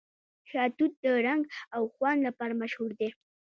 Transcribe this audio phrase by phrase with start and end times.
[0.49, 1.43] شاه توت د رنګ
[1.75, 3.09] او خوند لپاره مشهور دی.